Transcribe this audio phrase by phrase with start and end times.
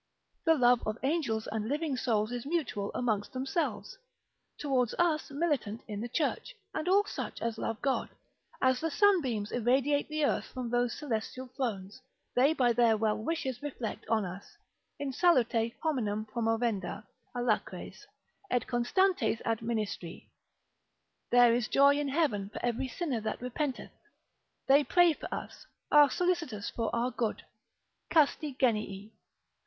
[0.45, 3.99] The love of angels and living souls is mutual amongst themselves,
[4.57, 8.09] towards us militant in the church, and all such as love God;
[8.63, 12.01] as the sunbeams irradiate the earth from those celestial thrones,
[12.33, 14.57] they by their well wishes reflect on us,
[14.97, 17.05] in salute hominum promovenda
[17.35, 18.07] alacres,
[18.49, 20.29] et constantes administri,
[21.29, 23.91] there is joy in heaven for every sinner that repenteth;
[24.65, 27.43] they pray for us, are solicitous for our good,
[28.09, 29.13] Casti genii.